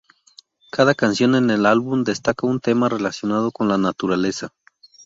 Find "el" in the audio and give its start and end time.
1.51-1.67